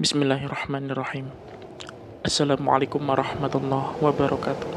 Bismillahirrahmanirrahim. 0.00 1.28
Assalamualaikum 2.24 3.04
warahmatullahi 3.04 4.00
wabarakatuh. 4.00 4.72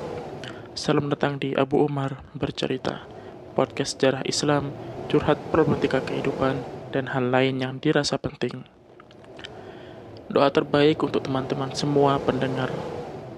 Salam 0.75 1.07
datang 1.07 1.39
di 1.39 1.55
Abu 1.55 1.87
Umar 1.87 2.19
bercerita, 2.35 3.07
podcast 3.55 3.95
sejarah 3.95 4.27
Islam, 4.27 4.75
curhat 5.07 5.39
problematika 5.55 6.03
kehidupan, 6.03 6.59
dan 6.91 7.15
hal 7.15 7.31
lain 7.31 7.63
yang 7.63 7.79
dirasa 7.79 8.19
penting. 8.19 8.67
Doa 10.27 10.51
terbaik 10.51 10.99
untuk 10.99 11.23
teman-teman 11.23 11.71
semua 11.71 12.19
pendengar 12.19 12.75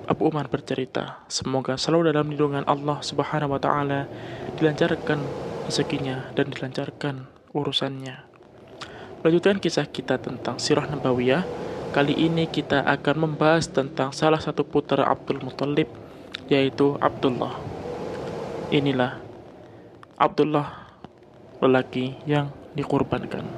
Abu 0.09 0.33
Umar 0.33 0.49
bercerita, 0.49 1.21
semoga 1.29 1.77
selalu 1.77 2.09
dalam 2.09 2.33
lindungan 2.33 2.65
Allah 2.65 3.05
Subhanahu 3.05 3.53
wa 3.53 3.61
taala 3.61 4.09
dilancarkan 4.57 5.21
rezekinya 5.69 6.33
dan 6.33 6.49
dilancarkan 6.49 7.29
urusannya. 7.53 8.25
Melanjutkan 9.21 9.61
kisah 9.61 9.85
kita 9.85 10.17
tentang 10.21 10.57
sirah 10.61 10.89
Nabawiyah, 10.89 11.66
kali 11.97 12.13
ini 12.13 12.45
kita 12.45 12.85
akan 12.85 13.25
membahas 13.25 13.73
tentang 13.73 14.13
salah 14.13 14.37
satu 14.37 14.61
putra 14.61 15.01
Abdul 15.01 15.41
Muthalib, 15.41 15.89
yaitu 16.45 16.93
Abdullah. 17.01 17.57
Inilah 18.69 19.17
Abdullah, 20.13 20.93
lelaki 21.57 22.13
yang 22.29 22.53
dikorbankan. 22.77 23.49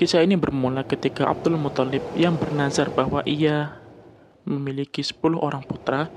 Kisah 0.00 0.24
ini 0.24 0.40
bermula 0.40 0.88
ketika 0.88 1.28
Abdul 1.28 1.60
Muthalib 1.60 2.08
yang 2.16 2.40
bernazar 2.40 2.88
bahwa 2.88 3.20
ia 3.28 3.76
memiliki 4.48 5.04
10 5.04 5.36
orang 5.36 5.60
putra, 5.68 6.08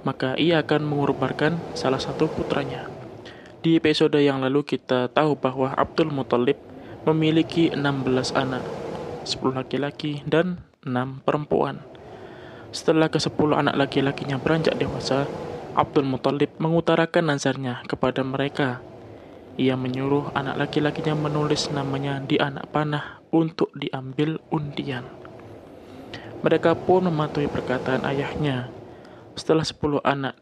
maka 0.00 0.32
ia 0.40 0.64
akan 0.64 0.80
mengorbankan 0.88 1.60
salah 1.76 2.00
satu 2.00 2.24
putranya. 2.32 3.03
Di 3.64 3.80
episode 3.80 4.20
yang 4.20 4.44
lalu 4.44 4.60
kita 4.60 5.08
tahu 5.08 5.40
bahwa 5.40 5.72
Abdul 5.72 6.12
Muthalib 6.12 6.60
memiliki 7.08 7.72
16 7.72 8.36
anak, 8.36 8.60
10 9.24 9.56
laki-laki 9.56 10.20
dan 10.28 10.60
6 10.84 11.24
perempuan. 11.24 11.80
Setelah 12.76 13.08
ke-10 13.08 13.56
anak 13.56 13.72
laki-lakinya 13.80 14.36
beranjak 14.36 14.76
dewasa, 14.76 15.24
Abdul 15.72 16.04
Muthalib 16.04 16.52
mengutarakan 16.60 17.32
nazarnya 17.32 17.80
kepada 17.88 18.20
mereka. 18.20 18.84
Ia 19.56 19.80
menyuruh 19.80 20.36
anak 20.36 20.60
laki-lakinya 20.68 21.16
menulis 21.16 21.72
namanya 21.72 22.20
di 22.20 22.36
anak 22.36 22.68
panah 22.68 23.24
untuk 23.32 23.72
diambil 23.72 24.44
undian. 24.52 25.08
Mereka 26.44 26.84
pun 26.84 27.08
mematuhi 27.08 27.48
perkataan 27.48 28.04
ayahnya. 28.04 28.68
Setelah 29.40 29.64
10 29.64 30.04
anak 30.04 30.36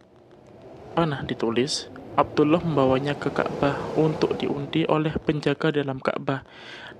panah 0.98 1.22
ditulis, 1.22 1.86
Abdullah 2.12 2.60
membawanya 2.60 3.16
ke 3.16 3.32
Ka'bah 3.32 3.96
untuk 3.96 4.36
diundi 4.36 4.84
oleh 4.84 5.16
penjaga 5.16 5.72
dalam 5.72 5.96
Ka'bah 5.96 6.44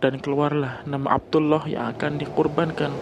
dan 0.00 0.16
keluarlah 0.16 0.80
nama 0.88 1.20
Abdullah 1.20 1.68
yang 1.68 1.92
akan 1.92 2.16
dikurbankan. 2.16 2.96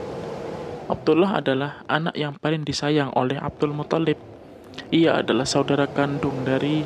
Abdullah 0.90 1.38
adalah 1.38 1.86
anak 1.86 2.18
yang 2.18 2.34
paling 2.34 2.66
disayang 2.66 3.14
oleh 3.14 3.38
Abdul 3.38 3.70
Muthalib. 3.70 4.18
Ia 4.90 5.22
adalah 5.22 5.46
saudara 5.46 5.86
kandung 5.86 6.42
dari 6.42 6.82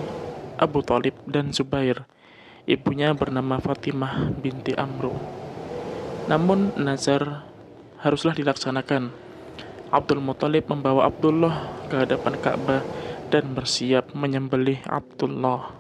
Abu 0.61 0.85
Talib 0.85 1.17
dan 1.25 1.57
Zubair. 1.57 2.05
Ibunya 2.69 3.17
bernama 3.17 3.57
Fatimah 3.65 4.29
binti 4.29 4.77
Amru. 4.77 5.17
Namun 6.29 6.77
nazar 6.77 7.49
haruslah 8.05 8.37
dilaksanakan. 8.37 9.09
Abdul 9.89 10.21
Muthalib 10.21 10.69
membawa 10.69 11.09
Abdullah 11.09 11.89
ke 11.89 11.97
hadapan 12.05 12.37
Ka'bah 12.45 12.85
dan 13.35 13.51
bersiap 13.51 14.15
menyembelih 14.15 14.79
Abdullah. 14.87 15.75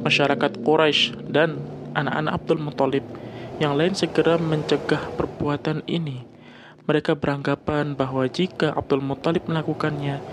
Masyarakat 0.00 0.64
Quraisy 0.64 1.28
dan 1.28 1.60
anak-anak 1.92 2.32
Abdul 2.32 2.64
Muthalib 2.64 3.04
yang 3.60 3.76
lain 3.76 3.92
segera 3.92 4.40
mencegah 4.40 5.04
perbuatan 5.20 5.84
ini. 5.84 6.24
Mereka 6.88 7.20
beranggapan 7.20 7.92
bahwa 7.92 8.24
jika 8.24 8.72
Abdul 8.72 9.04
Muthalib 9.04 9.44
melakukannya, 9.44 10.24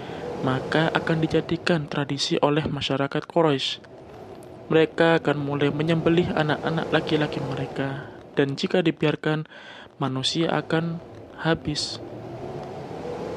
maka 0.47 0.87
akan 0.95 1.19
dijadikan 1.19 1.91
tradisi 1.91 2.39
oleh 2.39 2.63
masyarakat 2.63 3.27
Quraisy. 3.27 3.83
Mereka 4.71 5.19
akan 5.19 5.43
mulai 5.43 5.75
menyembelih 5.75 6.31
anak-anak 6.31 6.87
laki-laki 6.87 7.43
mereka, 7.43 8.07
dan 8.39 8.55
jika 8.55 8.79
dibiarkan, 8.79 9.43
manusia 9.99 10.55
akan 10.55 11.03
habis. 11.41 11.99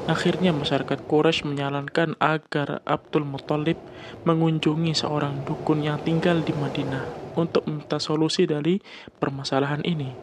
Akhirnya 0.07 0.55
masyarakat 0.55 1.03
Quraisy 1.03 1.43
menyarankan 1.43 2.15
agar 2.23 2.79
Abdul 2.87 3.27
Muthalib 3.27 3.75
mengunjungi 4.23 4.95
seorang 4.95 5.43
dukun 5.43 5.83
yang 5.83 5.99
tinggal 5.99 6.39
di 6.47 6.55
Madinah 6.55 7.35
untuk 7.35 7.67
meminta 7.67 7.99
solusi 7.99 8.47
dari 8.47 8.79
permasalahan 9.19 9.83
ini. 9.83 10.15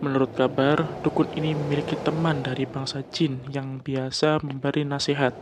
Menurut 0.00 0.32
kabar, 0.32 0.88
dukun 1.04 1.28
ini 1.36 1.52
memiliki 1.52 1.92
teman 2.00 2.40
dari 2.40 2.64
bangsa 2.64 3.04
jin 3.12 3.44
yang 3.52 3.84
biasa 3.84 4.40
memberi 4.40 4.88
nasihat. 4.88 5.36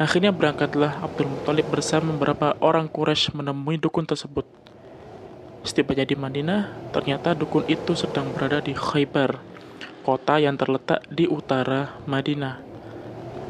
Akhirnya 0.00 0.32
berangkatlah 0.32 1.04
Abdul 1.04 1.28
Muthalib 1.28 1.68
bersama 1.68 2.16
beberapa 2.16 2.56
orang 2.64 2.88
Quraisy 2.88 3.36
menemui 3.36 3.76
dukun 3.76 4.08
tersebut. 4.08 4.48
Setibanya 5.68 6.08
di 6.08 6.16
Madinah, 6.16 6.92
ternyata 6.96 7.36
dukun 7.36 7.68
itu 7.68 7.92
sedang 7.92 8.32
berada 8.32 8.64
di 8.64 8.72
Khaybar, 8.72 9.51
kota 10.02 10.42
yang 10.42 10.58
terletak 10.58 11.06
di 11.06 11.30
utara 11.30 11.96
Madinah. 12.10 12.58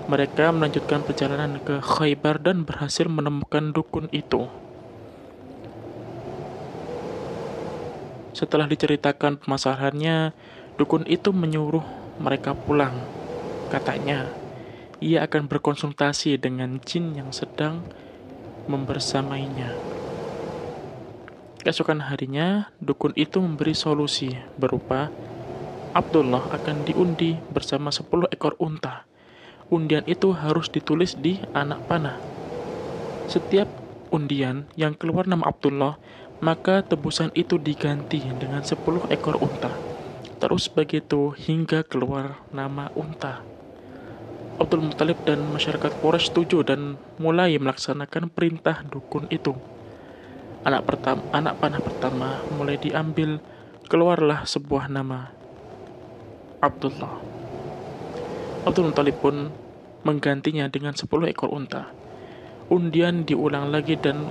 Mereka 0.06 0.52
melanjutkan 0.52 1.00
perjalanan 1.00 1.56
ke 1.64 1.80
Khaybar 1.80 2.44
dan 2.44 2.68
berhasil 2.68 3.08
menemukan 3.08 3.72
dukun 3.72 4.12
itu. 4.12 4.46
Setelah 8.36 8.68
diceritakan 8.68 9.40
permasalahannya, 9.40 10.36
dukun 10.76 11.08
itu 11.08 11.32
menyuruh 11.32 11.84
mereka 12.20 12.52
pulang. 12.52 12.92
Katanya, 13.72 14.28
ia 15.00 15.24
akan 15.24 15.48
berkonsultasi 15.48 16.36
dengan 16.36 16.76
jin 16.84 17.16
yang 17.16 17.32
sedang 17.32 17.80
membersamainya. 18.68 19.72
Keesokan 21.62 22.10
harinya, 22.10 22.74
dukun 22.82 23.14
itu 23.14 23.38
memberi 23.38 23.70
solusi 23.70 24.34
berupa 24.58 25.14
Abdullah 25.92 26.48
akan 26.48 26.88
diundi 26.88 27.36
bersama 27.52 27.92
10 27.92 28.32
ekor 28.32 28.56
unta. 28.56 29.04
Undian 29.68 30.00
itu 30.08 30.32
harus 30.32 30.72
ditulis 30.72 31.20
di 31.20 31.36
anak 31.52 31.84
panah. 31.84 32.16
Setiap 33.28 33.68
undian 34.08 34.64
yang 34.72 34.96
keluar 34.96 35.28
nama 35.28 35.52
Abdullah, 35.52 36.00
maka 36.40 36.80
tebusan 36.80 37.28
itu 37.36 37.60
diganti 37.60 38.24
dengan 38.40 38.64
10 38.64 39.04
ekor 39.12 39.36
unta. 39.36 39.68
Terus 40.40 40.72
begitu 40.72 41.36
hingga 41.36 41.84
keluar 41.84 42.40
nama 42.56 42.88
unta. 42.96 43.44
Abdul 44.56 44.88
Muthalib 44.88 45.20
dan 45.28 45.44
masyarakat 45.44 45.92
Quraisy 46.00 46.32
setuju 46.32 46.64
dan 46.64 46.96
mulai 47.20 47.52
melaksanakan 47.60 48.32
perintah 48.32 48.80
dukun 48.88 49.28
itu. 49.28 49.52
Anak 50.64 50.88
pertama, 50.88 51.20
anak 51.36 51.60
panah 51.60 51.84
pertama 51.84 52.40
mulai 52.56 52.80
diambil, 52.80 53.44
keluarlah 53.92 54.48
sebuah 54.48 54.88
nama 54.88 55.41
Abdullah. 56.62 57.18
Abdul 58.62 58.94
Muttalib 58.94 59.18
pun 59.18 59.50
menggantinya 60.06 60.70
dengan 60.70 60.94
10 60.94 61.10
ekor 61.26 61.50
unta. 61.50 61.90
Undian 62.70 63.26
diulang 63.26 63.74
lagi 63.74 63.98
dan 63.98 64.30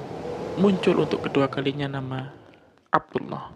muncul 0.55 1.03
untuk 1.03 1.27
kedua 1.27 1.51
kalinya 1.51 1.91
nama 1.91 2.31
Abdullah. 2.87 3.51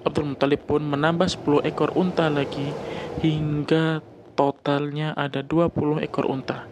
Abdul 0.00 0.32
Muttalib 0.32 0.64
pun 0.64 0.80
menambah 0.80 1.28
10 1.28 1.68
ekor 1.68 1.92
unta 1.92 2.32
lagi 2.32 2.72
hingga 3.20 4.00
totalnya 4.32 5.12
ada 5.12 5.44
20 5.44 6.00
ekor 6.08 6.24
unta. 6.24 6.64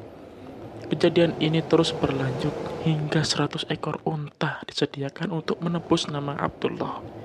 Kejadian 0.88 1.36
ini 1.44 1.60
terus 1.60 1.92
berlanjut 1.92 2.56
hingga 2.88 3.20
100 3.20 3.68
ekor 3.68 4.00
unta 4.08 4.64
disediakan 4.64 5.28
untuk 5.28 5.60
menebus 5.60 6.08
nama 6.08 6.40
Abdullah. 6.40 7.21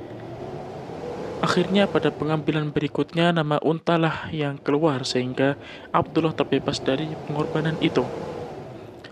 Akhirnya 1.38 1.86
pada 1.86 2.10
pengambilan 2.10 2.74
berikutnya 2.74 3.30
nama 3.30 3.62
untalah 3.62 4.34
yang 4.34 4.58
keluar 4.58 5.06
sehingga 5.06 5.54
Abdullah 5.94 6.34
terbebas 6.34 6.82
dari 6.82 7.14
pengorbanan 7.30 7.78
itu. 7.78 8.10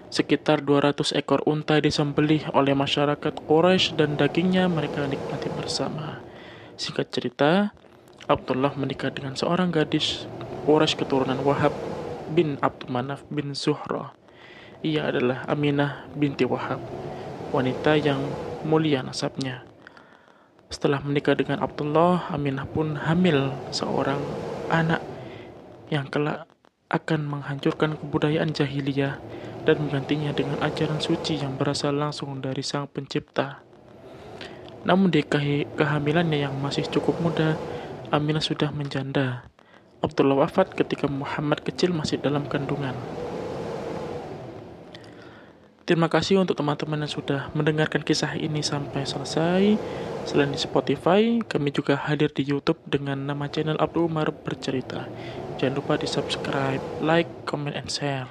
Sekitar 0.10 0.66
200 0.66 1.14
ekor 1.22 1.46
unta 1.46 1.78
disembelih 1.78 2.50
oleh 2.56 2.74
masyarakat 2.74 3.46
Quraisy 3.46 4.00
dan 4.00 4.18
dagingnya 4.18 4.66
mereka 4.66 5.06
nikmati 5.06 5.54
bersama. 5.54 6.26
Singkat 6.82 7.08
cerita, 7.14 7.52
Abdullah 8.26 8.74
menikah 8.74 9.14
dengan 9.14 9.38
seorang 9.38 9.70
gadis 9.70 10.26
Quraisy 10.66 10.98
keturunan 10.98 11.38
Wahab 11.46 11.78
bin 12.26 12.58
Abdul 12.58 12.90
Manaf 12.90 13.22
bin 13.30 13.54
Zuhra. 13.54 14.18
Ia 14.82 15.14
adalah 15.14 15.46
Aminah 15.46 16.10
binti 16.18 16.42
Wahab, 16.48 16.82
wanita 17.54 18.02
yang 18.02 18.18
mulia 18.66 19.06
nasabnya. 19.06 19.75
Setelah 20.70 21.02
menikah 21.06 21.38
dengan 21.38 21.62
Abdullah, 21.62 22.30
Aminah 22.34 22.66
pun 22.66 22.98
hamil 22.98 23.54
seorang 23.70 24.18
anak 24.74 25.02
yang 25.94 26.10
kelak 26.10 26.50
akan 26.90 27.26
menghancurkan 27.26 27.98
kebudayaan 27.98 28.54
jahiliyah 28.54 29.18
dan 29.66 29.76
menggantinya 29.82 30.34
dengan 30.34 30.62
ajaran 30.62 31.02
suci 31.02 31.42
yang 31.42 31.58
berasal 31.58 31.94
langsung 31.98 32.42
dari 32.42 32.62
Sang 32.62 32.86
Pencipta. 32.90 33.62
Namun 34.86 35.10
di 35.10 35.26
kehamilannya 35.26 36.46
yang 36.46 36.54
masih 36.62 36.86
cukup 36.90 37.18
muda, 37.22 37.58
Aminah 38.14 38.42
sudah 38.42 38.70
menjanda. 38.70 39.50
Abdullah 40.06 40.46
wafat 40.46 40.78
ketika 40.78 41.10
Muhammad 41.10 41.66
kecil 41.66 41.90
masih 41.90 42.22
dalam 42.22 42.46
kandungan. 42.46 42.94
Terima 45.86 46.10
kasih 46.10 46.42
untuk 46.42 46.58
teman-teman 46.58 47.06
yang 47.06 47.14
sudah 47.14 47.54
mendengarkan 47.54 48.02
kisah 48.02 48.34
ini 48.34 48.66
sampai 48.66 49.06
selesai. 49.06 49.78
Selain 50.26 50.50
di 50.50 50.58
Spotify, 50.58 51.38
kami 51.46 51.70
juga 51.70 51.94
hadir 51.94 52.34
di 52.34 52.42
YouTube 52.42 52.82
dengan 52.90 53.30
nama 53.30 53.46
channel 53.46 53.78
Abdul 53.78 54.10
Umar 54.10 54.34
Bercerita. 54.34 55.06
Jangan 55.62 55.78
lupa 55.78 55.94
di 56.02 56.10
subscribe, 56.10 56.82
like, 57.06 57.30
comment, 57.46 57.78
and 57.78 57.94
share. 57.94 58.26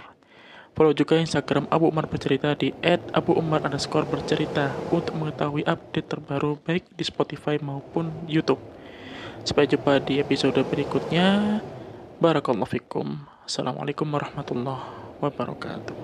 Follow 0.74 0.90
juga 0.90 1.14
Instagram 1.14 1.70
Abu 1.70 1.86
Umar 1.86 2.10
Bercerita 2.10 2.58
di 2.58 2.74
@abuumar 3.14 3.62
underscore 3.62 4.10
bercerita 4.10 4.74
untuk 4.90 5.14
mengetahui 5.14 5.62
update 5.62 6.10
terbaru 6.10 6.58
baik 6.58 6.90
di 6.98 7.06
Spotify 7.06 7.62
maupun 7.62 8.10
YouTube. 8.26 8.58
Sampai 9.46 9.70
jumpa 9.70 10.02
di 10.02 10.18
episode 10.18 10.58
berikutnya. 10.66 11.62
Barakallahu 12.18 12.66
fikum. 12.66 13.22
Assalamualaikum 13.46 14.10
warahmatullahi 14.10 15.22
wabarakatuh. 15.22 16.03